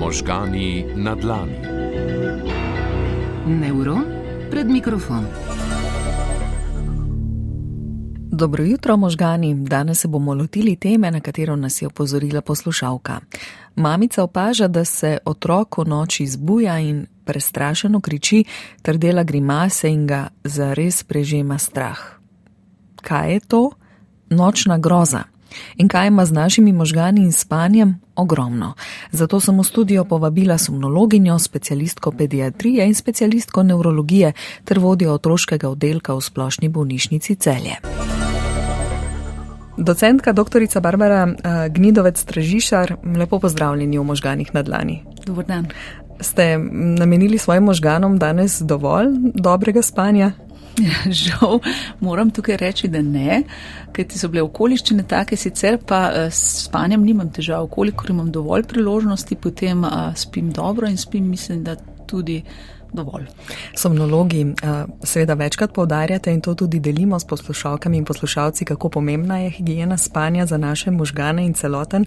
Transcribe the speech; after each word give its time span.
Možgani 0.00 0.84
na 0.96 1.14
dlani. 1.14 1.56
Neuron 3.46 4.04
pred 4.50 4.66
mikrofon. 4.66 5.26
Dobro 8.32 8.64
jutro, 8.64 8.96
možgani. 8.96 9.54
Danes 9.54 10.00
se 10.00 10.08
bomo 10.08 10.34
lotili 10.34 10.76
teme, 10.76 11.10
na 11.10 11.20
katero 11.20 11.56
nas 11.56 11.82
je 11.82 11.86
opozorila 11.86 12.40
poslušalka. 12.40 13.20
Mamica 13.76 14.22
opaža, 14.22 14.68
da 14.68 14.84
se 14.84 15.18
otrok 15.24 15.78
v 15.78 15.84
noči 15.84 16.26
zbuja 16.26 16.78
in 16.78 17.06
prestrašeno 17.24 18.00
kriči 18.00 18.44
ter 18.82 18.96
dela 18.98 19.22
grimase 19.22 19.88
in 19.88 20.06
ga 20.06 20.28
zares 20.44 21.02
prežema 21.02 21.58
strah. 21.58 21.98
Kaj 23.02 23.32
je 23.32 23.40
to? 23.40 23.70
Nočna 24.30 24.78
groza. 24.78 25.22
In 25.76 25.88
kaj 25.88 26.06
ima 26.06 26.26
z 26.26 26.32
našimi 26.32 26.72
možgani 26.72 27.20
in 27.20 27.32
spanjem? 27.32 28.00
Ogromno. 28.16 28.74
Zato 29.12 29.40
sem 29.40 29.58
v 29.58 29.64
studio 29.64 30.04
povabila 30.04 30.58
somnologinjo, 30.58 31.38
specialistko 31.38 32.12
pediatrije 32.12 32.86
in 32.86 32.94
specialistko 32.94 33.62
neurologije 33.62 34.32
ter 34.64 34.78
vodjo 34.78 35.12
otroškega 35.12 35.68
oddelka 35.68 36.14
v 36.14 36.20
splošni 36.20 36.68
bolnišnici 36.68 37.34
celje. 37.34 37.80
Docentka 39.80 40.32
dr. 40.32 40.80
Barbara 40.80 41.34
Gnidovec 41.68 42.24
Tražišar, 42.24 42.96
lepo 43.16 43.38
pozdravljeni 43.38 43.98
v 43.98 44.04
možganih 44.04 44.54
na 44.54 44.62
dlani. 44.62 45.02
Dobar 45.26 45.46
dan. 45.46 45.66
Ste 46.20 46.58
namenili 46.98 47.38
svojim 47.38 47.64
možganom 47.64 48.18
danes 48.18 48.60
dovolj 48.60 49.08
dobrega 49.34 49.82
spanja? 49.82 50.32
Žal 51.22 51.60
moram 52.00 52.30
tukaj 52.30 52.56
reči, 52.56 52.88
da 52.88 53.02
ne, 53.02 53.42
ker 53.92 54.08
ti 54.08 54.18
so 54.18 54.28
bile 54.28 54.44
okoliščine 54.46 55.06
take, 55.08 55.36
sicer 55.36 55.78
pa 55.86 56.28
s 56.30 56.66
spanjem 56.66 57.04
nimam 57.04 57.30
težav. 57.32 57.68
Kolikor 57.72 58.10
imam 58.10 58.30
dovolj 58.32 58.66
priložnosti, 58.70 59.36
potem 59.36 59.84
spim 60.16 60.50
dobro 60.52 60.88
in 60.88 60.96
spim, 61.00 61.28
mislim, 61.30 61.64
da 61.64 61.76
tudi 62.06 62.42
dovolj. 62.92 63.24
Somnologi 63.74 64.54
seveda 65.02 65.34
večkrat 65.34 65.72
povdarjate 65.74 66.32
in 66.32 66.40
to 66.40 66.54
tudi 66.54 66.80
delimo 66.80 67.18
s 67.20 67.24
poslušalkami 67.24 67.96
in 67.96 68.04
poslušalci, 68.04 68.64
kako 68.64 68.88
pomembna 68.88 69.38
je 69.38 69.50
higiena 69.50 69.96
spanja 69.96 70.46
za 70.46 70.56
naše 70.56 70.90
možgane 70.90 71.46
in 71.46 71.54
celoten 71.54 72.04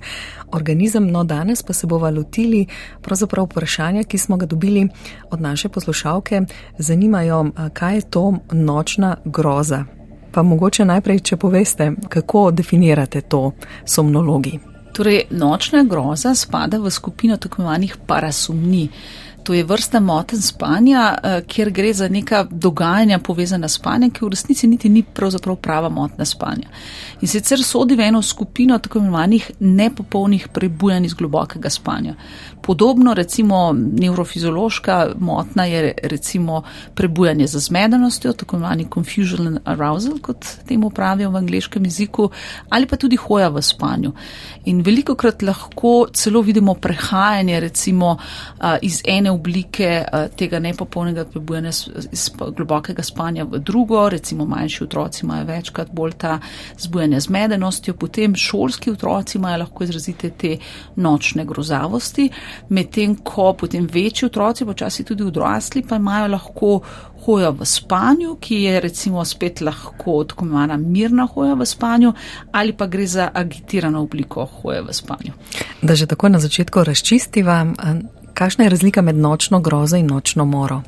organizem. 0.51 1.11
No, 1.11 1.23
danes 1.23 1.63
pa 1.63 1.73
se 1.73 1.87
bova 1.87 2.09
lotili 2.09 2.65
pravzaprav 3.01 3.45
vprašanja, 3.45 4.03
ki 4.03 4.17
smo 4.17 4.37
ga 4.37 4.45
dobili 4.45 4.87
od 5.29 5.41
naše 5.41 5.69
poslušalke. 5.69 6.41
Zanimajo, 6.77 7.51
kaj 7.73 7.95
je 7.95 8.01
to 8.01 8.33
nočna 8.51 9.15
groza. 9.25 9.85
Pa 10.31 10.43
mogoče 10.43 10.85
najprej, 10.85 11.19
če 11.19 11.37
poveste, 11.37 11.91
kako 12.09 12.51
definirate 12.51 13.21
to 13.21 13.51
somnologi. 13.85 14.59
Torej, 14.93 15.23
nočna 15.29 15.83
groza 15.83 16.35
spada 16.35 16.77
v 16.77 16.89
skupino 16.89 17.37
tako 17.37 17.61
imenovanih 17.61 17.97
parasomnij. 18.07 18.87
To 19.43 19.53
je 19.53 19.63
vrsta 19.63 19.99
moten 19.99 20.41
spanja, 20.41 21.17
kjer 21.47 21.69
gre 21.71 21.93
za 21.93 22.07
neka 22.07 22.45
dogajanja 22.51 23.19
povezana 23.19 23.67
s 23.67 23.75
spanjem, 23.75 24.11
ki 24.11 24.25
v 24.25 24.29
resnici 24.29 24.67
niti 24.67 24.89
ni 24.89 25.03
pravzaprav 25.03 25.55
prava 25.55 25.89
motna 25.89 26.25
spanja. 26.25 26.69
In 27.21 27.27
sicer 27.27 27.63
sodi 27.63 27.95
v 27.95 28.07
eno 28.07 28.21
skupino 28.21 28.77
tako 28.79 28.99
imenovanih 28.99 29.51
nepopolnih 29.59 30.47
prebujanj 30.53 31.05
iz 31.05 31.13
globokega 31.13 31.69
spanja. 31.69 32.15
Podobno 32.63 33.13
recimo 33.13 33.73
nevrofiziološka 33.73 35.09
motna 35.19 35.65
je 35.65 35.91
recimo 36.03 36.61
prebujanje 36.95 37.47
za 37.47 37.59
zmedenostjo, 37.59 38.33
tako 38.33 38.55
imenovani 38.55 38.87
confusion 38.93 39.47
and 39.47 39.59
arousal, 39.65 40.19
kot 40.21 40.45
temu 40.67 40.89
pravijo 40.89 41.29
v 41.29 41.35
angliškem 41.35 41.85
jeziku, 41.85 42.29
ali 42.69 42.87
pa 42.87 42.95
tudi 42.95 43.15
hoja 43.15 43.49
v 43.49 43.61
spanju. 43.61 44.13
In 44.65 44.81
veliko 44.81 45.15
krat 45.15 45.41
lahko 45.41 46.07
celo 46.13 46.41
vidimo 46.41 46.73
prehajanje 46.73 47.59
recimo 47.59 48.17
iz 48.81 49.01
ene 49.05 49.32
oblike 49.33 50.05
tega 50.35 50.59
nepopolnega 50.59 51.25
prebujanja 51.25 51.69
iz 52.11 52.29
globokega 52.57 53.03
spanja 53.03 53.43
v 53.43 53.59
drugo, 53.59 54.09
recimo 54.09 54.45
manjši 54.45 54.83
otroci 54.83 55.25
imajo 55.25 55.45
večkrat 55.45 55.91
bolj 55.91 56.11
ta 56.17 56.39
zbujanje 56.79 57.19
z 57.19 57.29
medenostjo, 57.29 57.93
potem 57.93 58.35
šolski 58.35 58.91
otroci 58.91 59.37
imajo 59.37 59.57
lahko 59.57 59.83
izrazite 59.83 60.29
te 60.29 60.57
nočne 60.95 61.45
grozavosti, 61.45 62.29
medtem 62.69 63.15
ko 63.15 63.53
potem 63.53 63.87
večji 63.91 64.25
otroci, 64.25 64.65
počasi 64.65 65.03
tudi 65.03 65.23
odrasli, 65.23 65.83
pa 65.89 65.95
imajo 65.95 66.27
lahko 66.27 66.79
hojo 67.25 67.51
v 67.51 67.65
spanju, 67.65 68.35
ki 68.39 68.61
je 68.63 68.79
recimo 68.79 69.25
spet 69.25 69.61
lahko 69.61 70.23
tako 70.23 70.45
imenovana 70.45 70.77
mirna 70.77 71.27
hoja 71.33 71.53
v 71.53 71.65
spanju, 71.65 72.13
ali 72.51 72.73
pa 72.73 72.87
gre 72.87 73.07
za 73.07 73.29
agitirano 73.33 74.01
obliko 74.01 74.45
hoje 74.45 74.81
v 74.81 74.93
spanju. 74.93 75.33
Da 75.81 75.95
že 75.95 76.05
tako 76.05 76.29
na 76.29 76.39
začetku 76.39 76.83
razčistiva, 76.83 77.65
kakšna 78.33 78.63
je 78.63 78.69
razlika 78.69 79.01
med 79.01 79.15
nočno 79.15 79.59
grozo 79.59 79.95
in 79.97 80.05
nočno 80.05 80.45
moro? 80.45 80.81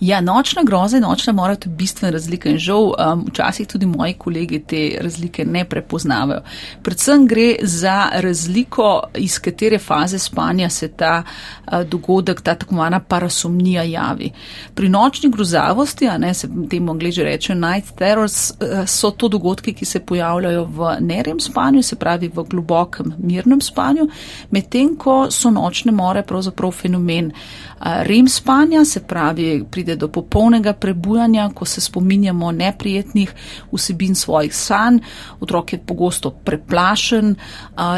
Ja, 0.00 0.20
nočna 0.20 0.62
groza 0.62 0.96
in 0.96 1.02
nočna 1.02 1.32
mora 1.32 1.54
to 1.56 1.68
je 1.68 1.74
bistvena 1.76 2.12
razlika 2.12 2.48
in 2.48 2.58
žal 2.58 2.82
um, 2.82 3.24
včasih 3.28 3.66
tudi 3.66 3.86
moji 3.86 4.14
kolegi 4.14 4.62
te 4.66 4.98
razlike 5.00 5.44
ne 5.44 5.64
prepoznavajo. 5.64 6.40
Predvsem 6.82 7.26
gre 7.26 7.54
za 7.62 8.08
razliko, 8.12 9.02
iz 9.16 9.38
katere 9.38 9.78
faze 9.78 10.18
spanja 10.18 10.70
se 10.70 10.88
ta 10.88 11.22
uh, 11.22 11.82
dogodek, 11.82 12.40
ta 12.40 12.54
tako 12.54 12.74
mana 12.74 13.00
parasomnija 13.00 13.82
javi. 13.82 14.30
Pri 14.74 14.88
nočni 14.88 15.30
grozavosti, 15.30 16.08
a 16.08 16.18
ne 16.18 16.34
se 16.34 16.48
temu 16.70 16.92
angliži 16.92 17.22
reče 17.22 17.54
night 17.54 17.94
terrors, 17.98 18.50
uh, 18.50 18.86
so 18.86 19.10
to 19.10 19.28
dogodki, 19.28 19.72
ki 19.72 19.84
se 19.84 20.00
pojavljajo 20.00 20.64
v 20.64 20.96
nerem 21.00 21.40
spanju, 21.40 21.82
se 21.82 21.96
pravi 21.96 22.28
v 22.34 22.44
globokem 22.50 23.14
mirnem 23.18 23.60
spanju, 23.60 24.08
medtem 24.50 24.96
ko 24.96 25.30
so 25.30 25.50
nočne 25.50 25.92
more 25.92 26.22
pravzaprav 26.22 26.70
fenomen 26.70 27.26
uh, 27.26 27.73
rem 27.84 28.28
spanja, 28.28 28.84
se 28.84 29.00
pravi 29.00 29.64
pride 29.70 29.96
do 29.96 30.08
popolnega 30.08 30.72
prebujanja, 30.72 31.50
ko 31.54 31.64
se 31.64 31.80
spominjamo 31.80 32.52
neprijetnih 32.52 33.34
vsebin 33.72 34.14
svojih 34.14 34.54
sanj, 34.56 34.98
otrok 35.40 35.72
je 35.72 35.78
pogosto 35.78 36.30
preplašen, 36.30 37.34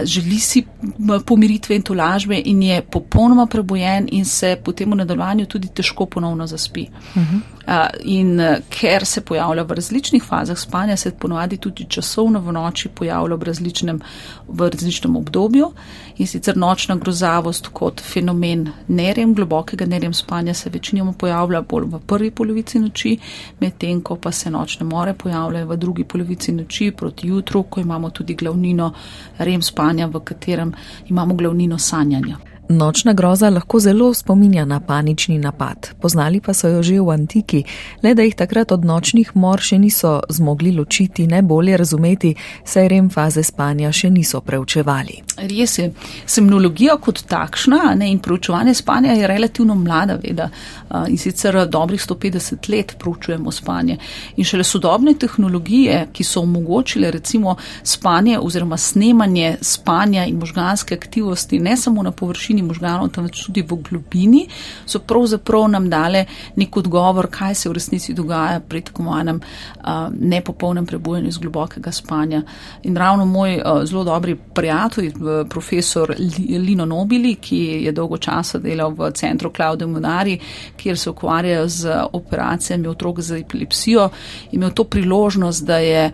želi 0.04 0.38
si 0.38 0.64
pomiritve 1.26 1.76
in 1.76 1.82
tolažbe 1.82 2.42
in 2.44 2.62
je 2.62 2.82
popolnoma 2.82 3.46
prebujen 3.46 4.08
in 4.12 4.24
se 4.24 4.56
potem 4.64 4.90
v 4.90 4.96
nadaljevanju 4.96 5.46
tudi 5.46 5.68
težko 5.68 6.06
ponovno 6.06 6.46
zaspi. 6.46 6.86
Uh 7.14 7.22
-huh. 7.22 7.55
In 8.04 8.40
ker 8.70 9.04
se 9.06 9.20
pojavlja 9.20 9.62
v 9.62 9.74
različnih 9.74 10.22
fazah 10.22 10.58
spanja, 10.58 10.96
se 10.96 11.10
ponovadi 11.10 11.56
tudi 11.56 11.86
časovno 11.88 12.40
v 12.40 12.52
noči 12.52 12.88
pojavlja 12.88 13.34
v 13.34 13.42
različnem, 13.42 14.00
v 14.48 14.68
različnem 14.70 15.16
obdobju. 15.16 15.72
In 16.16 16.26
sicer 16.26 16.56
nočna 16.56 16.96
grozavost 16.96 17.68
kot 17.72 18.00
fenomen 18.00 18.68
nerem, 18.88 19.34
globokega 19.34 19.86
nerem 19.86 20.14
spanja 20.14 20.54
se 20.54 20.70
večinoma 20.70 21.12
pojavlja 21.12 21.60
bolj 21.62 21.84
v 21.84 22.00
prvi 22.06 22.30
polovici 22.30 22.78
noči, 22.78 23.18
medtem 23.60 24.00
ko 24.00 24.16
pa 24.16 24.32
se 24.32 24.50
nočne 24.50 24.86
more 24.86 25.14
pojavljajo 25.14 25.66
v 25.66 25.76
drugi 25.76 26.04
polovici 26.04 26.52
noči 26.52 26.90
proti 26.90 27.28
jutru, 27.28 27.62
ko 27.62 27.80
imamo 27.80 28.10
tudi 28.10 28.34
glavnino 28.34 28.92
rem 29.38 29.62
spanja, 29.62 30.06
v 30.06 30.20
katerem 30.20 30.72
imamo 31.08 31.34
glavnino 31.34 31.78
sanjanja. 31.78 32.55
Nočna 32.68 33.12
groza 33.12 33.50
lahko 33.50 33.80
zelo 33.80 34.14
spominja 34.14 34.64
na 34.64 34.80
panični 34.80 35.38
napad. 35.38 35.88
Poznali 36.00 36.40
pa 36.40 36.54
so 36.54 36.68
jo 36.68 36.82
že 36.82 37.00
v 37.00 37.10
antiki, 37.10 37.64
le 38.02 38.14
da 38.14 38.22
jih 38.22 38.34
takrat 38.34 38.72
od 38.72 38.84
nočnih 38.84 39.30
mor 39.34 39.60
še 39.60 39.78
niso 39.78 40.20
zmogli 40.28 40.72
ločiti, 40.74 41.26
ne 41.26 41.42
bolje 41.42 41.76
razumeti, 41.76 42.34
saj 42.64 42.88
rem 42.88 43.10
faze 43.10 43.42
spanja 43.42 43.92
še 43.92 44.10
niso 44.10 44.40
preučevali. 44.40 45.22
Res 45.36 45.78
je. 45.78 45.92
Semnologija 46.26 46.96
kot 46.96 47.22
takšna 47.28 47.94
ne, 47.94 48.10
in 48.10 48.18
preučevanje 48.18 48.74
spanja 48.74 49.12
je 49.12 49.26
relativno 49.26 49.74
mlada 49.74 50.18
veda 50.22 50.48
in 51.08 51.18
sicer 51.18 51.68
dobrih 51.68 52.00
150 52.00 52.70
let 52.72 52.96
preučujemo 52.98 53.52
spanje. 53.52 53.98
In 54.36 54.44
šele 54.44 54.64
sodobne 54.64 55.14
tehnologije, 55.14 56.08
ki 56.12 56.24
so 56.24 56.42
omogočile 56.42 57.10
recimo 57.10 57.56
spanje 57.82 58.38
oziroma 58.42 58.76
snemanje 58.76 59.56
spanja 59.60 60.26
in 60.26 60.38
možganske 60.38 60.94
aktivnosti 60.94 61.58
ne 61.58 61.76
samo 61.76 62.02
na 62.02 62.10
površini, 62.10 62.55
površini 62.56 62.62
možganov, 62.62 63.10
temveč 63.12 63.44
tudi 63.46 63.62
v 63.62 63.76
globini, 63.82 64.46
so 64.86 65.00
pravzaprav 65.00 65.68
nam 65.70 65.90
dale 65.90 66.26
nek 66.56 66.76
odgovor, 66.76 67.28
kaj 67.30 67.54
se 67.54 67.68
v 67.68 67.72
resnici 67.74 68.14
dogaja 68.14 68.60
pri 68.60 68.80
tako 68.80 69.02
manjem 69.02 69.40
nepopolnem 70.10 70.86
prebujanju 70.86 71.28
iz 71.28 71.38
globokega 71.38 71.92
spanja. 71.92 72.42
In 72.82 72.96
ravno 72.96 73.24
moj 73.24 73.60
zelo 73.84 74.04
dobri 74.04 74.36
prijatelj, 74.36 75.12
profesor 75.48 76.14
Lino 76.48 76.84
Nobili, 76.84 77.34
ki 77.34 77.84
je 77.84 77.92
dolgo 77.92 78.18
časa 78.18 78.58
delal 78.58 78.94
v 78.96 79.10
centru 79.14 79.50
Klaude 79.50 79.86
Monari, 79.86 80.38
kjer 80.76 80.98
se 80.98 81.10
ukvarjajo 81.10 81.68
z 81.68 81.96
operacijami 82.12 82.88
otrok 82.88 83.20
z 83.20 83.40
epilepsijo, 83.40 84.08
imel 84.52 84.70
to 84.70 84.84
priložnost, 84.84 85.64
da 85.64 85.78
je 85.78 86.10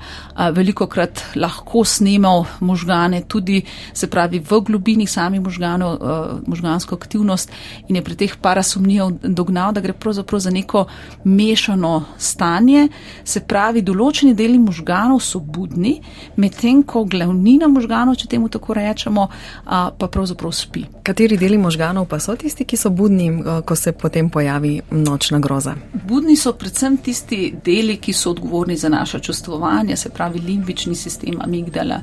veliko 0.52 0.86
krat 0.86 1.22
lahko 1.36 1.84
snemal 1.84 2.44
možgane 2.60 3.22
tudi, 3.28 3.62
se 3.92 4.06
pravi, 4.10 4.38
v 4.38 4.60
globini 4.60 5.06
samih 5.06 5.40
možganov. 5.40 5.98
Možgansko 6.46 6.94
aktivnost 6.94 7.50
in 7.88 7.96
je 7.96 8.02
pri 8.02 8.16
teh 8.16 8.36
parasomnijah 8.40 9.10
dognal, 9.22 9.72
da 9.72 9.80
gre 9.80 9.92
pravzaprav 9.92 10.40
za 10.40 10.50
neko 10.50 10.86
mešano 11.24 12.04
stanje, 12.18 12.88
se 13.24 13.40
pravi, 13.40 13.82
določeni 13.82 14.34
deli 14.34 14.58
možganov 14.58 15.20
so 15.20 15.40
budni, 15.40 16.00
medtem 16.36 16.82
ko 16.82 17.04
glavnina 17.04 17.68
možganov, 17.68 18.16
če 18.16 18.28
temu 18.28 18.48
tako 18.48 18.74
rečemo, 18.74 19.28
pa 19.64 20.08
pravzaprav 20.08 20.52
spi. 20.52 20.84
Kateri 21.02 21.36
deli 21.36 21.58
možganov 21.58 22.06
pa 22.10 22.20
so 22.20 22.36
tisti, 22.36 22.64
ki 22.64 22.76
so 22.76 22.90
budni, 22.90 23.30
ko 23.66 23.76
se 23.76 23.92
potem 23.92 24.30
pojavi 24.30 24.80
nočna 24.90 25.38
groza? 25.38 25.74
Budni 26.08 26.36
so 26.36 26.52
predvsem 26.58 26.96
tisti 27.02 27.54
deli, 27.64 27.96
ki 27.96 28.12
so 28.12 28.30
odgovorni 28.30 28.76
za 28.76 28.88
naše 28.88 29.20
čustvovanje, 29.20 29.96
se 29.96 30.10
pravi 30.10 30.40
limbični 30.40 30.94
sistem, 30.94 31.40
amigdala. 31.40 32.00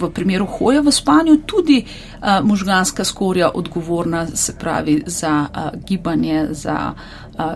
V 0.00 0.10
primeru 0.14 0.46
hoje 0.58 0.82
v 0.82 0.92
spanju 0.92 1.36
tudi 1.46 1.84
možganska 2.42 3.04
skorja 3.14 3.50
odgovorna, 3.54 4.26
se 4.26 4.56
pravi 4.58 5.02
za 5.06 5.46
gibanje, 5.86 6.48
za 6.50 6.92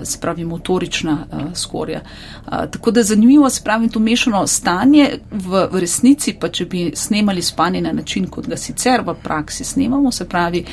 se 0.04 0.18
pravi 0.20 0.44
motorična 0.44 1.18
skorja. 1.54 2.00
Tako 2.44 2.90
da 2.90 3.02
zanimivo, 3.02 3.50
se 3.50 3.62
pravi, 3.64 3.88
to 3.88 4.00
mešano 4.00 4.46
stanje 4.46 5.18
v, 5.30 5.66
v 5.72 5.80
resnici, 5.80 6.34
pa 6.40 6.48
če 6.48 6.66
bi 6.66 6.84
snemali 6.96 7.42
spanje 7.42 7.80
na 7.80 7.92
način, 7.92 8.26
kot 8.30 8.48
ga 8.48 8.56
sicer 8.56 9.02
v 9.06 9.14
praksi 9.22 9.64
snemamo, 9.64 10.12
se 10.12 10.28
pravi 10.28 10.64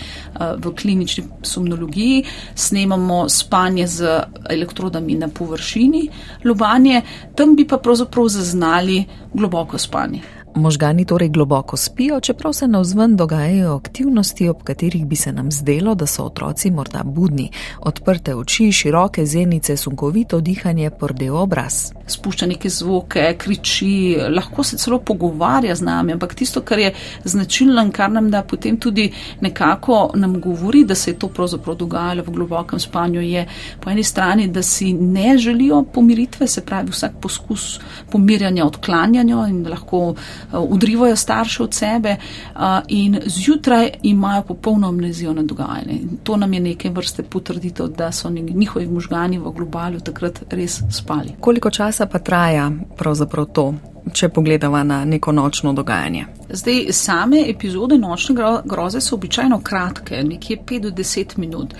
v 0.57 0.73
klinični 0.75 1.23
somnologiji, 1.41 2.23
snemamo 2.55 3.25
spanje 3.29 3.88
z 3.88 4.19
elektrodami 4.49 5.15
na 5.15 5.27
površini 5.27 6.07
lobanje, 6.45 7.01
tam 7.35 7.55
bi 7.55 7.67
pa 7.67 7.77
pravzaprav 7.77 8.27
zaznali 8.29 9.03
globoko 9.33 9.77
spanje. 9.77 10.44
Možgani 10.55 11.05
torej 11.05 11.29
globoko 11.29 11.77
spijo, 11.77 12.19
čeprav 12.19 12.53
se 12.53 12.67
na 12.67 12.79
vzven 12.79 13.15
dogajajo 13.15 13.75
aktivnosti, 13.75 14.49
ob 14.49 14.63
katerih 14.63 15.05
bi 15.05 15.15
se 15.15 15.31
nam 15.31 15.51
zdelo, 15.51 15.95
da 15.95 16.05
so 16.05 16.23
otroci 16.23 16.71
morda 16.71 17.01
budni. 17.03 17.49
Odprte 17.79 18.35
oči, 18.35 18.71
široke 18.71 19.25
zenice, 19.25 19.77
sunkovito 19.77 20.39
dihanje, 20.41 20.89
prdev 20.89 21.35
obraz. 21.35 21.91
Spušča 22.07 22.45
neke 22.45 22.69
zvoke, 22.69 23.35
kriči, 23.37 24.17
lahko 24.35 24.63
se 24.63 24.77
celo 24.77 24.99
pogovarja 24.99 25.75
z 25.75 25.81
nami, 25.81 26.13
ampak 26.13 26.35
tisto, 26.35 26.61
kar 26.61 26.79
je 26.79 26.93
značilno 27.23 27.81
in 27.81 27.91
kar 27.91 28.11
nam 28.11 28.31
da 28.31 28.43
potem 28.43 28.77
tudi 28.77 29.11
nekako 29.41 30.11
nam 30.15 30.39
govori, 30.41 30.85
da 30.85 30.95
se 30.95 31.11
je 31.11 31.19
to 31.19 31.27
pravzaprav 31.27 31.75
dogajalo 31.75 32.23
v 32.23 32.31
globokem 32.31 32.79
spanju, 32.79 33.21
je 33.21 33.47
po 33.81 33.89
eni 33.89 34.03
strani, 34.03 34.47
da 34.47 34.63
si 34.63 34.93
ne 34.93 35.37
želijo 35.37 35.83
pomiritve, 35.83 36.47
se 36.47 36.65
pravi 36.65 36.91
vsak 36.91 37.11
poskus 37.21 37.79
pomirjanja, 38.11 38.65
odklanjanja 38.65 39.47
in 39.49 39.67
lahko 39.69 40.15
Eh, 40.53 40.57
udrivajo 40.57 41.15
starše 41.15 41.63
od 41.63 41.74
sebe 41.74 42.09
eh, 42.09 42.59
in 42.88 43.19
zjutraj 43.25 43.89
imajo 44.03 44.42
popolno 44.42 44.88
amnezijo 44.88 45.33
na 45.33 45.44
dogajanje. 45.44 46.00
To 46.24 46.38
nam 46.38 46.53
je 46.53 46.59
neke 46.59 46.89
vrste 46.89 47.24
potrditev, 47.24 47.88
da 47.88 48.12
so 48.12 48.30
njihovi 48.30 48.88
možgani 48.88 49.39
v 49.39 49.51
globalu 49.51 50.00
takrat 50.00 50.44
res 50.50 50.81
spali. 50.92 51.36
Koliko 51.39 51.69
časa 51.69 52.06
pa 52.06 52.19
traja 52.19 52.71
pravzaprav 52.97 53.45
to? 53.45 53.74
Če 54.13 54.29
pogledamo 54.29 54.83
na 54.83 55.05
neko 55.05 55.31
nočno 55.31 55.73
dogajanje. 55.73 56.25
Zdaj, 56.49 56.85
same 56.93 57.49
epizode 57.49 57.97
nočne 57.97 58.35
groze 58.65 59.01
so 59.01 59.15
običajno 59.15 59.59
kratke, 59.63 60.21
nekje 60.23 60.57
5 60.57 60.79
do 60.79 60.89
10 60.89 61.37
minut. 61.37 61.73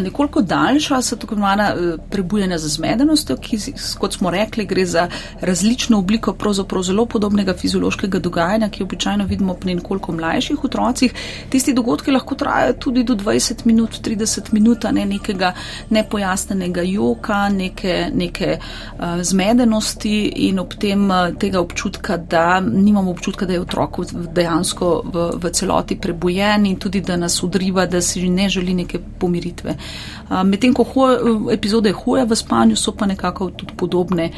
Nekoliko 0.00 0.42
daljša 0.42 1.02
so 1.02 1.16
tako 1.16 1.34
imenovana 1.34 1.68
eh, 1.68 1.96
prebujanja 2.10 2.58
za 2.58 2.68
zmedenostjo, 2.68 3.36
ki, 3.36 3.58
kot 3.98 4.14
smo 4.14 4.30
rekli, 4.30 4.66
gre 4.66 4.86
za 4.86 5.08
različno 5.40 5.98
obliko 5.98 6.32
pravzaprav 6.32 6.82
zelo 6.82 7.06
podobnega 7.06 7.54
fiziološkega 7.54 8.18
dogajanja, 8.18 8.68
ki 8.68 8.82
običajno 8.82 9.24
vidimo 9.24 9.54
pri 9.54 9.74
nekoliko 9.74 10.12
mlajših 10.12 10.64
otrocih. 10.64 11.14
Tisti 11.50 11.74
dogodki 11.74 12.10
lahko 12.10 12.34
trajajo 12.34 12.72
tudi 12.72 13.04
do 13.04 13.14
20 13.14 13.66
minut, 13.66 14.00
30 14.02 14.52
minut, 14.52 14.84
ne 14.92 15.04
nekega 15.06 15.52
nepojasnenega 15.90 16.82
joka, 16.82 17.48
neke, 17.48 18.10
neke 18.14 18.58
uh, 18.58 19.22
zmedenosti 19.22 20.32
in 20.48 20.58
ob 20.58 20.74
tem 20.74 21.10
uh, 21.10 21.34
tega 21.38 21.65
občutka, 21.66 22.16
da 22.16 22.60
nimamo 22.60 23.10
občutka, 23.10 23.46
da 23.46 23.52
je 23.52 23.60
otrok 23.60 23.98
dejansko 24.34 24.90
v, 25.04 25.26
v 25.42 25.52
celoti 25.52 25.98
prebojen 26.00 26.66
in 26.66 26.78
tudi, 26.80 27.00
da 27.00 27.16
nas 27.16 27.42
udriva, 27.42 27.86
da 27.86 28.00
si 28.00 28.28
ne 28.28 28.48
želi 28.48 28.74
neke 28.74 29.00
pomiritve. 29.18 29.76
Medtem 30.44 30.74
ko 30.74 30.84
hoje, 30.94 31.18
epizode 31.52 31.92
hoje 31.92 32.24
v 32.24 32.36
spanju 32.36 32.76
so 32.76 32.92
pa 32.92 33.06
nekako 33.06 33.50
tudi 33.50 33.74
podobne 33.76 34.30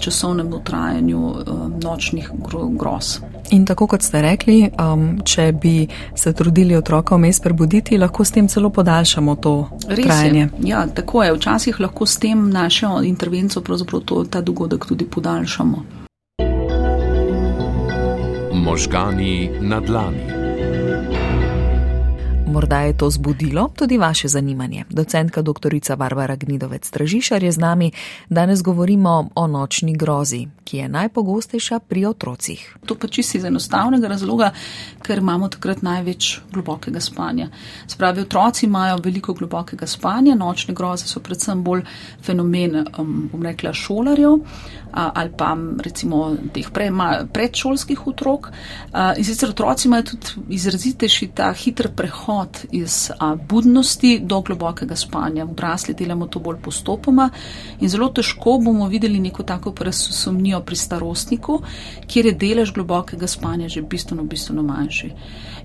časovnemu 0.00 0.60
trajanju 0.64 1.34
nočnih 1.82 2.30
groz. 2.78 3.18
In 3.50 3.66
tako 3.66 3.86
kot 3.86 4.02
ste 4.02 4.22
rekli, 4.22 4.58
um, 4.76 5.20
če 5.24 5.52
bi 5.52 5.86
se 6.16 6.32
trudili 6.32 6.76
otroka 6.76 7.16
vmes 7.16 7.40
prebuditi, 7.40 7.98
lahko 7.98 8.24
s 8.24 8.34
tem 8.34 8.48
celo 8.48 8.70
podaljšamo 8.70 9.36
to 9.36 9.54
Res 9.88 10.04
trajanje. 10.06 10.40
Je. 10.40 10.68
Ja, 10.68 10.86
tako 10.86 11.22
je. 11.24 11.32
Včasih 11.32 11.80
lahko 11.80 12.06
s 12.06 12.18
tem 12.18 12.50
našo 12.50 12.98
intervencijo 13.04 13.62
pravzaprav 13.62 14.04
to, 14.04 14.24
ta 14.24 14.40
dogodek 14.40 14.86
tudi 14.86 15.06
podaljšamo 15.06 15.97
možgani 18.68 19.50
na 19.60 19.80
dlani. 19.80 20.24
Morda 22.46 22.80
je 22.80 22.96
to 22.96 23.10
zbudilo 23.10 23.68
tudi 23.76 23.98
vaše 23.98 24.28
zanimanje. 24.28 24.84
Docentka 24.90 25.42
dr. 25.42 25.96
Barbara 25.96 26.36
Gnidovec 26.36 26.90
Tražišar 26.90 27.42
je 27.42 27.52
z 27.52 27.58
nami. 27.58 27.92
Danes 28.28 28.62
govorimo 28.62 29.28
o 29.34 29.46
nočni 29.46 29.96
grozi, 29.96 30.46
ki 30.68 30.82
je 30.82 30.88
najpogostejša 30.88 31.78
pri 31.88 32.04
otrocih. 32.06 32.60
To 32.86 32.94
pa 32.94 33.08
čisto 33.08 33.38
iz 33.38 33.44
enostavnega 33.48 34.08
razloga, 34.08 34.50
ker 35.02 35.22
imamo 35.22 35.48
takrat 35.48 35.80
največ 35.82 36.40
globokega 36.52 37.00
spanja. 37.00 37.48
Spravi, 37.88 38.26
otroci 38.26 38.66
imajo 38.66 38.98
veliko 39.04 39.32
globokega 39.32 39.86
spanja, 39.86 40.34
nočne 40.36 40.74
groze 40.74 41.08
so 41.08 41.22
predvsem 41.24 41.62
bolj 41.64 41.86
fenomen, 42.24 42.82
um, 42.98 43.14
bom 43.32 43.46
rekla, 43.48 43.72
šolarjev 43.72 44.36
ali 44.92 45.30
pa 45.36 45.56
recimo 45.84 46.36
teh 46.52 46.70
pre, 46.72 46.88
predšolskih 47.32 48.06
otrok. 48.06 48.48
In 49.16 49.24
sicer 49.24 49.50
otroci 49.52 49.88
imajo 49.88 50.02
tudi 50.02 50.54
izrazitejši 50.56 51.28
ta 51.36 51.50
hiter 51.52 51.90
prehod 51.96 52.64
iz 52.72 53.10
budnosti 53.48 54.18
do 54.22 54.40
globokega 54.40 54.96
spanja. 54.96 55.44
Odrasli 55.44 55.94
delamo 55.94 56.26
to 56.26 56.40
bolj 56.40 56.56
postopoma 56.64 57.28
in 57.80 57.88
zelo 57.88 58.08
težko 58.08 58.58
bomo 58.64 58.88
videli 58.88 59.20
neko 59.20 59.42
tako 59.42 59.72
presumnijo 60.58 60.68
pri 60.68 60.76
starostniku, 60.76 61.62
kjer 62.06 62.26
je 62.26 62.32
delež 62.32 62.72
globokega 62.72 63.26
spanja 63.26 63.68
že 63.68 63.82
bistveno, 63.82 64.24
bistveno 64.24 64.62
manjši. 64.62 65.12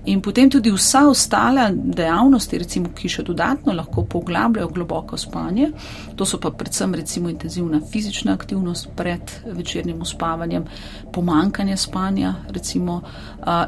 In 0.06 0.20
potem 0.20 0.50
tudi 0.50 0.70
vsa 0.70 1.08
ostale 1.08 1.70
dejavnosti, 1.72 2.58
recimo, 2.58 2.90
ki 2.94 3.08
še 3.08 3.22
dodatno 3.24 3.72
lahko 3.72 4.04
poglabljajo 4.04 4.68
globoko 4.68 5.16
spanje, 5.16 5.70
to 6.16 6.26
so 6.26 6.38
pa 6.38 6.50
predvsem 6.50 6.94
recimo 6.94 7.30
intenzivna 7.30 7.80
fizična 7.80 8.34
aktivnost 8.34 8.88
pred 8.96 9.32
večernim 9.46 10.02
uspavanjem, 10.02 10.64
pomankanje 11.12 11.76
spanja 11.76 12.34
recimo, 12.52 13.00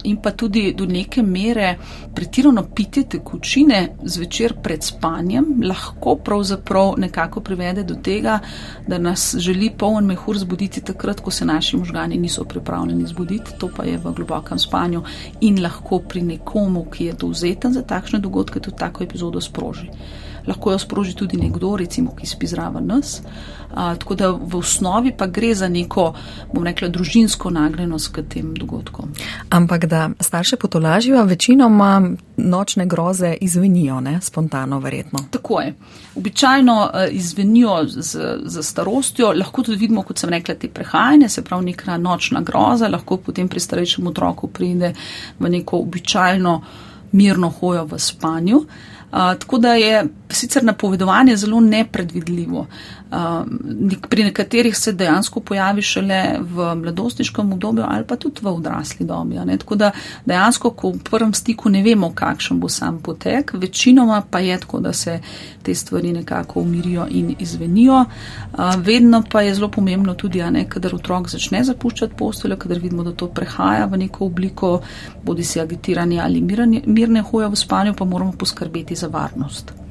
in 0.05 0.21
pa 0.21 0.31
tudi 0.31 0.75
do 0.77 0.87
neke 0.87 1.23
mere 1.23 1.79
pretirano 2.15 2.67
pitje 2.75 3.07
tekočine 3.17 3.97
zvečer 4.05 4.59
pred 4.63 4.85
spanjem 4.85 5.63
lahko 5.65 6.17
pravzaprav 6.17 6.95
nekako 7.01 7.41
privede 7.41 7.83
do 7.83 7.95
tega, 7.95 8.39
da 8.87 8.99
nas 8.99 9.35
želi 9.39 9.71
poln 9.79 10.05
mehur 10.07 10.39
zbuditi 10.39 10.85
takrat, 10.85 11.16
ko 11.21 11.31
se 11.31 11.45
naši 11.45 11.77
možgani 11.77 12.19
niso 12.19 12.45
pripravljeni 12.45 13.07
zbuditi, 13.07 13.59
to 13.59 13.71
pa 13.77 13.85
je 13.85 13.99
v 13.99 14.13
globokem 14.13 14.59
spanju 14.59 15.03
in 15.41 15.63
lahko 15.63 15.99
pri 15.99 16.23
nekomu, 16.23 16.87
ki 16.91 17.05
je 17.05 17.13
dovzeten 17.13 17.73
za 17.73 17.83
takšne 17.83 18.19
dogodke, 18.19 18.61
tudi 18.61 18.77
tako 18.77 19.05
epizodo 19.05 19.41
sproži. 19.41 19.91
Lahko 20.47 20.73
jo 20.73 20.79
sproži 20.79 21.15
tudi 21.17 21.37
nekdo, 21.37 21.77
recimo, 21.77 22.15
ki 22.15 22.27
spi 22.27 22.47
zraven 22.47 22.87
nas. 22.87 23.23
A, 23.75 23.95
tako 23.97 24.15
da 24.15 24.31
v 24.31 24.57
osnovi 24.57 25.13
pa 25.17 25.27
gre 25.27 25.55
za 25.55 25.69
neko, 25.69 26.15
bom 26.53 26.65
rekla, 26.65 26.89
družinsko 26.89 27.51
nagnjenost 27.51 28.13
k 28.13 28.23
tem 28.29 28.55
dogodkom. 28.55 29.13
Ampak 29.51 29.87
da 29.87 30.11
starše 30.21 30.57
potolažijo, 30.57 31.25
večinoma 31.25 32.11
nočne 32.37 32.87
groze 32.87 33.35
izvenijo, 33.41 34.01
ne? 34.01 34.21
spontano 34.23 34.79
verjetno. 34.79 35.19
Tako 35.31 35.61
je. 35.61 35.75
Običajno 36.17 36.91
izvenijo 37.11 37.85
z, 37.87 38.39
z 38.45 38.63
starostjo, 38.63 39.33
lahko 39.33 39.63
tudi 39.63 39.79
vidimo, 39.79 40.03
kot 40.03 40.19
sem 40.19 40.31
rekla, 40.31 40.55
te 40.55 40.69
prehajanje, 40.69 41.29
se 41.29 41.45
pravi 41.45 41.65
neka 41.65 41.99
nočna 41.99 42.41
groza, 42.41 42.89
lahko 42.89 43.17
potem 43.17 43.49
pri 43.49 43.61
starejšem 43.61 44.07
otroku 44.07 44.49
pride 44.49 44.93
v 45.39 45.49
neko 45.51 45.79
običajno 45.79 46.61
mirno 47.13 47.51
hojo 47.51 47.85
v 47.85 47.99
spanju. 47.99 48.65
tako 49.11 49.59
da 49.59 49.75
je 49.75 50.05
sicer 50.31 50.65
napovedovanje 50.65 51.37
zelo 51.37 51.61
nepredvidljivo. 51.61 52.67
Pri 54.09 54.25
nekaterih 54.25 54.77
se 54.77 54.93
dejansko 54.93 55.41
pojavi 55.41 55.83
šele 55.83 56.39
v 56.41 56.75
mladostniškem 56.75 57.53
obdobju 57.53 57.85
ali 57.89 58.05
pa 58.05 58.17
tudi 58.17 58.41
v 58.43 58.49
odrasli 58.49 59.07
dobi. 59.07 59.37
Tako 59.59 59.75
da 59.75 59.91
dejansko, 60.25 60.71
ko 60.71 60.91
v 60.91 60.99
prvem 61.11 61.35
stiku 61.35 61.71
ne 61.71 61.83
vemo, 61.83 62.13
kakšen 62.15 62.61
bo 62.61 62.69
sam 62.69 62.99
potek, 62.99 63.53
večinoma 63.55 64.23
pa 64.31 64.39
je 64.39 64.59
tako, 64.61 64.81
da 64.81 64.93
se 64.93 65.21
te 65.63 65.75
stvari 65.75 66.13
nekako 66.13 66.61
umirijo 66.61 67.07
in 67.11 67.35
izvenijo. 67.39 68.05
Vedno 68.77 69.23
pa 69.33 69.41
je 69.41 69.55
zelo 69.55 69.71
pomembno 69.71 70.15
tudi, 70.15 70.43
ne, 70.43 70.69
kadar 70.69 70.95
otrok 70.95 71.29
začne 71.29 71.65
zapuščati 71.65 72.15
posteljo, 72.19 72.57
kadar 72.57 72.79
vidimo, 72.79 73.05
da 73.05 73.13
to 73.13 73.29
prehaja 73.29 73.87
v 73.87 73.97
neko 73.97 74.27
obliko, 74.27 74.81
bodi 75.23 75.45
si 75.45 75.61
agitiranje 75.61 76.21
ali 76.21 76.41
mirne 76.87 77.23
hoje 77.23 77.49
v 77.49 77.57
spanju, 77.57 77.95
pa 77.95 78.05
moramo 78.05 78.33
poskrbeti 78.33 78.95
za 78.95 79.07
varnost 79.07 79.86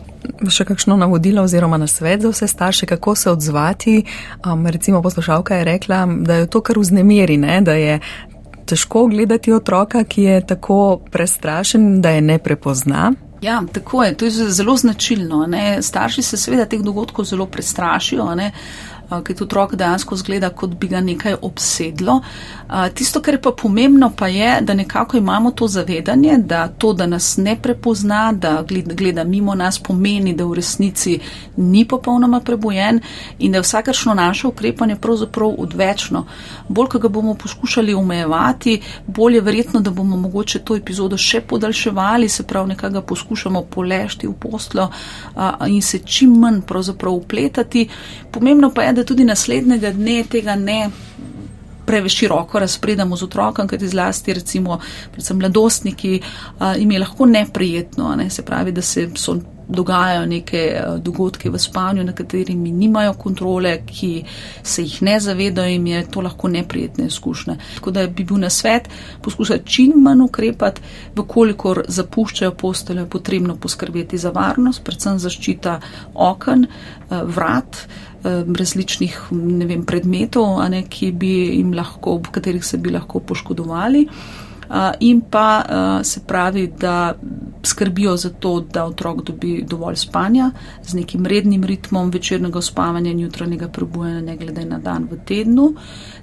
še 0.50 0.65
kakšno 0.65 0.98
navodilo 0.98 1.44
oziroma 1.44 1.77
nasvet 1.77 2.22
za 2.22 2.29
vse 2.29 2.48
starše, 2.48 2.86
kako 2.86 3.15
se 3.15 3.32
odzvati. 3.32 4.03
Um, 4.46 4.67
recimo 4.67 5.01
poslušalka 5.01 5.55
je 5.55 5.63
rekla, 5.63 6.05
da 6.05 6.36
jo 6.36 6.48
to 6.48 6.62
kar 6.62 6.79
vznemiri, 6.79 7.38
ne? 7.38 7.62
da 7.62 7.74
je 7.74 8.00
težko 8.65 9.08
gledati 9.08 9.53
otroka, 9.53 10.03
ki 10.03 10.24
je 10.24 10.48
tako 10.48 11.00
prestrašen, 11.12 12.01
da 12.01 12.10
je 12.10 12.22
ne 12.22 12.38
prepozna. 12.38 13.13
Ja, 13.41 13.63
tako 13.72 14.03
je, 14.03 14.15
to 14.17 14.25
je 14.25 14.32
zelo 14.32 14.77
značilno. 14.77 15.46
Ne? 15.48 15.82
Starši 15.82 16.22
se 16.22 16.38
seveda 16.38 16.65
teh 16.65 16.82
dogodkov 16.82 17.25
zelo 17.25 17.46
prestrašijo. 17.46 18.36
Ne? 18.36 18.51
Ker 19.09 19.43
otrok 19.43 19.75
dejansko 19.75 20.15
zgleda, 20.15 20.50
kot 20.50 20.75
bi 20.79 20.88
ga 20.88 21.01
nekaj 21.01 21.35
obsedlo. 21.41 22.21
Tisto, 22.93 23.21
kar 23.21 23.33
je 23.33 23.41
pa 23.41 23.51
pomembno, 23.51 24.12
pa 24.17 24.27
je, 24.27 24.62
da 24.62 24.74
nekako 24.74 25.17
imamo 25.17 25.51
to 25.51 25.67
zavedanje, 25.67 26.38
da 26.38 26.67
to, 26.67 26.93
da 26.93 27.05
nas 27.05 27.38
ne 27.38 27.55
prepozna, 27.62 28.31
da 28.31 28.63
gleda 28.67 29.24
mimo 29.24 29.55
nas, 29.55 29.79
pomeni, 29.79 30.33
da 30.33 30.45
v 30.45 30.53
resnici 30.53 31.19
ni 31.57 31.85
popolnoma 31.85 32.39
prebojen 32.39 33.00
in 33.39 33.51
da 33.51 33.57
je 33.57 33.62
vsakršno 33.62 34.13
naše 34.13 34.47
ukrepanje 34.47 34.95
pravzaprav 34.95 35.53
odvečno. 35.57 36.25
Bolj, 36.69 36.88
ko 36.88 37.00
ga 37.00 37.09
bomo 37.09 37.33
poskušali 37.33 37.93
omejevati, 37.93 38.81
bolje 39.07 39.41
verjetno, 39.41 39.79
da 39.79 39.91
bomo 39.91 40.17
mogoče 40.17 40.59
to 40.59 40.75
epizodo 40.75 41.17
še 41.17 41.41
podaljševali, 41.41 42.29
se 42.29 42.43
pravi, 42.43 42.69
nekako 42.69 43.01
poskušamo 43.01 43.62
polešti 43.62 44.27
v 44.27 44.33
poslo 44.33 44.89
in 45.67 45.81
se 45.81 46.00
čim 46.00 46.39
manj 46.39 46.62
pravzaprav 46.62 47.13
upletati. 47.13 47.88
Pomembno 48.31 48.71
pa 48.74 48.83
je, 48.83 48.93
da 48.95 49.03
tudi 49.03 49.25
naslednjega 49.27 49.91
dne 49.95 50.23
tega 50.29 50.55
ne 50.55 50.79
preveč 51.85 52.17
široko 52.17 52.59
razpredamo 52.59 53.17
z 53.17 53.23
otrokom, 53.23 53.67
kajti 53.67 53.87
zlasti 53.87 54.33
recimo 54.33 54.79
predvsem 55.11 55.37
mladostniki 55.37 56.21
jim 56.77 56.91
je 56.91 56.99
lahko 56.99 57.25
neprijetno, 57.25 58.15
ne? 58.15 58.29
se 58.29 58.45
pravi, 58.45 58.71
da 58.71 58.81
se 58.81 59.09
so 59.15 59.37
dogajajo 59.67 60.25
neke 60.25 60.81
dogodke 61.01 61.49
v 61.49 61.59
spanju, 61.59 62.03
na 62.03 62.13
katerimi 62.13 62.71
nimajo 62.71 63.13
kontrole, 63.13 63.79
ki 63.85 64.23
se 64.63 64.83
jih 64.83 65.01
ne 65.01 65.19
zavedajo 65.19 65.73
in 65.73 65.87
je 65.87 66.03
to 66.11 66.21
lahko 66.21 66.47
neprijetne 66.47 67.05
izkušnje. 67.05 67.57
Tako 67.75 67.91
da 67.91 68.07
bi 68.07 68.23
bil 68.23 68.37
na 68.37 68.49
svet 68.49 68.89
poskušati 69.21 69.71
čim 69.71 69.93
manj 69.95 70.21
ukrepati, 70.21 70.81
vkolikor 71.15 71.83
zapuščajo 71.87 72.51
posteljo, 72.51 73.01
je 73.01 73.09
potrebno 73.09 73.55
poskrbeti 73.55 74.17
za 74.17 74.29
varnost, 74.29 74.83
predvsem 74.83 75.19
zaščita 75.19 75.79
okn, 76.13 76.65
vrat, 77.09 77.87
različnih 78.25 79.20
vem, 79.32 79.86
predmetov, 79.86 80.58
ne, 80.70 80.84
ki 80.89 81.12
bi 81.12 81.34
jim 81.58 81.74
lahko, 81.77 82.17
v 82.25 82.34
katerih 82.36 82.65
se 82.65 82.79
bi 82.82 82.94
lahko 82.96 83.22
poškodovali. 83.22 84.05
In 85.00 85.22
pa 85.22 85.63
se 86.03 86.19
pravi, 86.27 86.67
da 86.67 87.13
skrbijo 87.63 88.17
za 88.17 88.29
to, 88.29 88.60
da 88.60 88.86
otrok 88.86 89.24
dobi 89.24 89.65
dovolj 89.69 89.95
spanja 89.95 90.51
z 90.84 90.93
nekim 90.93 91.25
rednim 91.25 91.63
ritmom 91.63 92.12
večernega 92.12 92.62
spavanja 92.62 93.12
in 93.12 93.19
jutranjega 93.19 93.67
prebujanja, 93.67 94.22
ne 94.22 94.38
glede 94.38 94.65
na 94.65 94.79
dan 94.79 95.07
v 95.12 95.17
tednu 95.25 95.74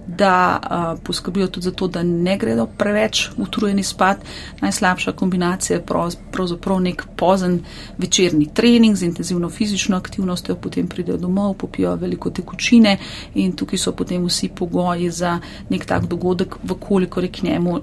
da 0.07 0.61
poskrbijo 1.05 1.47
tudi 1.47 1.65
za 1.65 1.71
to, 1.71 1.89
da 1.89 2.03
ne 2.03 2.39
gredo 2.39 2.67
preveč 2.67 3.29
utrujeni 3.37 3.83
spat. 3.83 4.19
Najslabša 4.61 5.13
kombinacija 5.13 5.77
je 5.77 5.87
pravzaprav 6.33 6.81
nek 6.81 7.07
pozen 7.17 7.61
večerni 7.99 8.49
trening 8.55 8.97
z 8.97 9.03
intenzivno 9.03 9.51
fizično 9.51 9.97
aktivnostjo, 9.97 10.57
potem 10.57 10.89
pridejo 10.89 11.17
domov, 11.19 11.55
popijo 11.55 11.97
veliko 11.97 12.31
tekočine 12.31 12.97
in 13.35 13.53
tukaj 13.53 13.79
so 13.79 13.93
potem 13.93 14.25
vsi 14.27 14.49
pogoji 14.49 15.11
za 15.11 15.39
nek 15.69 15.87
tak 15.87 16.07
dogodek, 16.07 16.57
vkolikor 16.65 17.25
je 17.25 17.33
k 17.33 17.43
njemu 17.43 17.81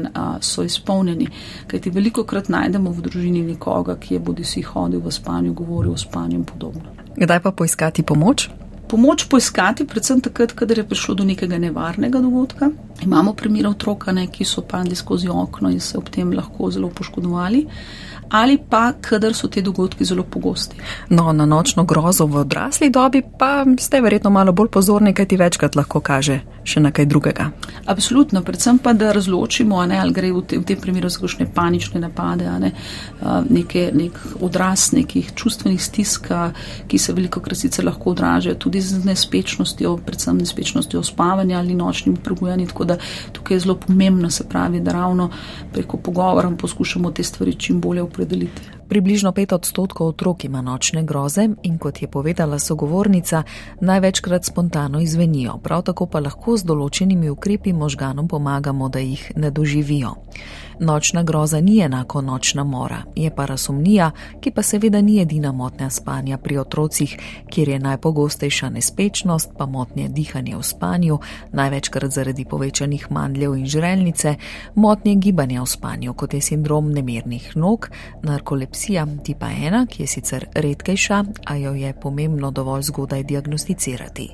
nagnen, 0.00 0.36
uh, 0.36 0.40
so 0.40 0.62
izpolnjeni. 0.62 1.28
Kajti 1.66 1.90
veliko 1.90 2.24
krat 2.24 2.48
najdemo 2.48 2.90
v 2.90 3.02
družini 3.02 3.42
nekoga, 3.42 3.96
ki 3.96 4.14
je 4.14 4.20
bodi 4.20 4.44
si 4.44 4.62
hodil 4.62 5.00
v 5.00 5.12
spanju, 5.12 5.54
govoril 5.54 5.92
o 5.92 5.96
spanju 5.96 6.36
in 6.36 6.44
podobno. 6.44 6.96
Kdaj 7.16 7.40
pa 7.40 7.52
poiskati 7.52 8.02
pomoč? 8.02 8.48
pomoč 8.90 9.28
poiskati, 9.30 9.84
predvsem 9.86 10.20
takrat, 10.20 10.52
kadar 10.52 10.78
je 10.78 10.84
prišlo 10.88 11.14
do 11.14 11.24
nekega 11.24 11.58
nevarnega 11.58 12.18
dogodka. 12.18 12.72
Imamo 13.02 13.36
primere 13.38 13.68
otroka, 13.68 14.12
ne, 14.12 14.26
ki 14.26 14.44
so 14.44 14.64
padli 14.66 14.96
skozi 14.98 15.28
okno 15.30 15.70
in 15.70 15.80
se 15.80 15.98
ob 15.98 16.08
tem 16.10 16.32
lahko 16.34 16.70
zelo 16.74 16.90
poškodovali 16.90 17.66
ali 18.30 18.58
pa 18.70 18.92
kadar 19.00 19.34
so 19.34 19.48
te 19.48 19.62
dogodki 19.62 20.04
zelo 20.04 20.22
pogosti. 20.22 20.76
No, 21.08 21.32
na 21.32 21.46
nočno 21.46 21.84
grozo 21.84 22.26
v 22.26 22.36
odrasli 22.36 22.90
dobi 22.90 23.22
pa 23.38 23.64
ste 23.78 24.00
verjetno 24.00 24.30
malo 24.30 24.52
bolj 24.52 24.68
pozorni, 24.68 25.14
kaj 25.14 25.26
ti 25.26 25.36
večkrat 25.36 25.76
lahko 25.76 26.00
kaže 26.00 26.40
še 26.64 26.80
na 26.80 26.90
kaj 26.94 27.06
drugega. 27.06 27.50
Absolutno, 27.90 28.42
predvsem 28.44 28.78
pa, 28.78 28.92
da 28.92 29.12
razločimo, 29.16 29.80
ne, 29.88 29.98
ali 29.98 30.12
gre 30.12 30.30
v, 30.32 30.42
te, 30.46 30.58
v 30.60 30.66
tem 30.68 30.78
primeru 30.80 31.08
za 31.10 31.22
kakšne 31.22 31.48
panične 31.54 32.00
napade, 32.00 32.46
ne, 32.60 32.72
neke, 33.48 33.88
nek 33.96 34.18
odraz 34.44 34.90
nekih 34.92 35.32
čustvenih 35.34 35.80
stisk, 35.82 36.28
ki 36.86 36.98
se 36.98 37.14
veliko 37.16 37.40
krat 37.40 37.58
sicer 37.58 37.86
lahko 37.88 38.12
odražajo 38.12 38.58
tudi 38.60 38.82
z 38.84 39.00
nespečnostjo, 39.04 39.96
predvsem 40.06 40.38
nespečnostjo 40.38 41.02
spavanja 41.06 41.58
ali 41.58 41.74
nočnim 41.74 42.16
prebujanjem. 42.20 42.68
Tako 42.70 42.84
da 42.92 42.98
tukaj 43.32 43.56
je 43.56 43.64
zelo 43.64 43.78
pomembno, 43.80 44.30
se 44.30 44.46
pravi, 44.48 44.80
da 44.84 44.92
ravno 44.92 45.30
preko 45.72 45.96
pogovora 45.96 46.50
poskušamo 46.58 47.10
te 47.10 47.24
stvari 47.24 47.54
čim 47.54 47.80
bolje 47.80 48.02
upravljati 48.02 48.19
produlite. 48.20 48.79
Približno 48.90 49.30
pet 49.32 49.52
odstotkov 49.52 50.06
otrok 50.06 50.44
ima 50.44 50.60
nočne 50.60 51.04
groze 51.06 51.48
in 51.62 51.78
kot 51.78 52.02
je 52.02 52.08
povedala 52.10 52.58
sogovornica, 52.58 53.42
največkrat 53.80 54.44
spontano 54.44 55.00
izvenijo, 55.00 55.58
prav 55.62 55.82
tako 55.82 56.06
pa 56.10 56.18
lahko 56.18 56.56
z 56.58 56.66
določenimi 56.66 57.30
ukrepi 57.30 57.72
možganom 57.72 58.26
pomagamo, 58.28 58.88
da 58.88 58.98
jih 58.98 59.30
ne 59.36 59.50
doživijo. 59.50 60.16
Nočna 60.80 61.22
groza 61.22 61.60
ni 61.60 61.78
enako 61.84 62.22
nočna 62.22 62.64
mora, 62.64 63.02
je 63.16 63.30
pa 63.30 63.46
razumnija, 63.46 64.10
ki 64.40 64.50
pa 64.50 64.62
seveda 64.62 65.00
ni 65.00 65.20
edina 65.20 65.52
motnja 65.52 65.90
spanja 65.90 66.38
pri 66.38 66.58
otrocih, 66.58 67.14
kjer 67.50 67.68
je 67.68 67.78
najpogostejša 67.78 68.70
nespečnost, 68.70 69.50
pa 69.58 69.66
motnje 69.66 70.08
dihanja 70.08 70.56
v 70.58 70.62
spanju, 70.62 71.18
največkrat 71.52 72.10
zaradi 72.10 72.44
povečanih 72.44 73.06
mandljev 73.10 73.54
in 73.54 73.66
žrelnice, 73.66 74.34
motnje 74.74 75.14
gibanja 75.14 75.62
v 75.62 75.66
spanju, 75.66 76.14
kot 76.14 76.34
je 76.34 76.40
sindrom 76.40 76.90
nemirnih 76.92 77.52
nog, 77.56 77.90
narkolepsija 78.22 78.79
tipa 79.24 79.46
1, 79.46 79.86
ki 79.86 80.02
je 80.02 80.06
sicer 80.06 80.46
redkejša, 80.54 81.24
a 81.44 81.56
jo 81.56 81.74
je 81.74 81.92
pomembno 81.92 82.50
dovolj 82.50 82.82
zgodaj 82.82 83.22
diagnosticirati. 83.24 84.28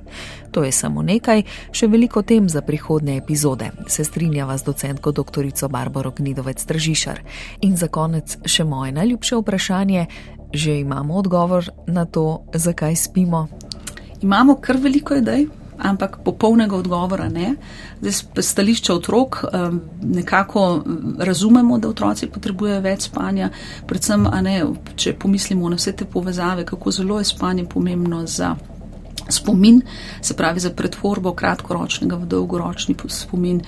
To 0.50 0.64
je 0.64 0.72
samo 0.72 1.02
nekaj, 1.02 1.42
še 1.72 1.86
veliko 1.90 2.22
tem 2.22 2.48
za 2.48 2.62
prihodne 2.62 3.16
epizode, 3.16 3.70
se 3.88 4.04
strinjava 4.04 4.56
z 4.58 4.64
docentko 4.64 5.12
dr. 5.12 5.50
Barbaro 5.68 6.10
Gnid. 6.10 6.36
Vidovec 6.36 6.60
Tržišar. 6.64 7.22
In 7.64 7.78
za 7.80 7.88
konec 7.88 8.36
še 8.44 8.64
moje 8.68 8.92
najljubše 8.92 9.38
vprašanje. 9.40 10.06
Že 10.52 10.80
imamo 10.84 11.16
odgovor 11.16 11.64
na 11.88 12.04
to, 12.04 12.44
zakaj 12.52 12.96
spimo? 12.96 13.48
Imamo 14.20 14.60
kar 14.60 14.76
veliko 14.76 15.16
idej, 15.16 15.48
ampak 15.78 16.18
popolnega 16.24 16.76
odgovora 16.76 17.28
ne. 17.28 17.54
Zdaj, 18.00 18.42
stališče 18.42 18.92
otrok 18.92 19.44
nekako 20.02 20.82
razumemo, 21.18 21.78
da 21.78 21.88
otroci 21.88 22.26
potrebujejo 22.26 22.80
več 22.80 23.08
spanja, 23.10 23.50
predvsem, 23.86 24.28
ne, 24.42 24.62
če 24.96 25.16
pomislimo 25.18 25.68
na 25.68 25.76
vse 25.76 25.92
te 25.92 26.04
povezave, 26.04 26.64
kako 26.64 26.90
zelo 26.90 27.18
je 27.18 27.24
spanje 27.24 27.64
pomembno 27.64 28.26
za 28.26 28.54
spomin, 29.28 29.82
se 30.20 30.36
pravi 30.36 30.60
za 30.60 30.70
pretvorbo 30.70 31.32
kratkoročnega 31.34 32.16
v 32.16 32.26
dolgoročni 32.26 32.94
spomin, 33.08 33.60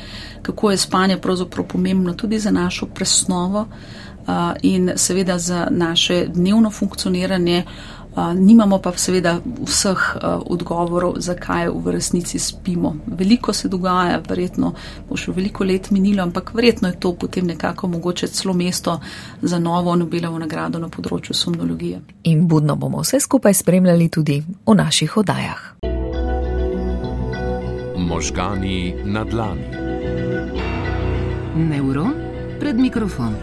kako 0.42 0.70
je 0.70 0.76
spanje 0.76 1.18
pravzaprav 1.18 1.66
pomembno 1.66 2.14
tudi 2.14 2.38
za 2.38 2.50
našo 2.50 2.86
presnovo 2.86 3.66
in 4.62 4.92
seveda 4.96 5.38
za 5.38 5.68
naše 5.70 6.26
dnevno 6.26 6.70
funkcioniranje. 6.70 7.64
Nimamo 8.16 8.78
pa 8.78 8.92
seveda 8.96 9.38
vseh 9.66 10.16
odgovorov, 10.50 11.20
zakaj 11.22 11.68
v 11.68 11.92
resnici 11.92 12.38
spimo. 12.38 12.96
Veliko 13.06 13.52
se 13.52 13.68
dogaja, 13.68 14.18
verjetno 14.28 14.72
bo 15.08 15.16
še 15.16 15.32
veliko 15.32 15.64
let 15.64 15.90
minilo, 15.90 16.22
ampak 16.22 16.54
verjetno 16.54 16.88
je 16.88 16.98
to 16.98 17.12
potem 17.14 17.46
nekako 17.46 17.88
mogoče 17.88 18.28
celo 18.28 18.54
mesto 18.54 19.00
za 19.42 19.58
novo 19.58 19.94
Nobelovo 19.96 20.38
nagrado 20.38 20.78
na 20.78 20.88
področju 20.88 21.34
somnologije. 21.34 22.00
In 22.24 22.48
budno 22.48 22.76
bomo 22.76 23.04
vse 23.04 23.20
skupaj 23.20 23.54
spremljali 23.54 24.08
tudi 24.08 24.42
v 24.66 24.74
naših 24.74 25.16
oddajah. 25.16 25.60
Možgani 27.98 28.94
na 29.04 29.24
dlani. 29.24 29.68
Neuron 31.54 32.14
pred 32.58 32.78
mikrofon. 32.78 33.34